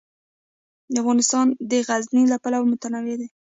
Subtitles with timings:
[1.01, 3.27] افغانستان د غزني له پلوه متنوع دی.